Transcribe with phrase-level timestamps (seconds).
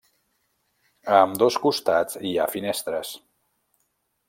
[1.03, 3.13] A ambdós costats hi ha finestres.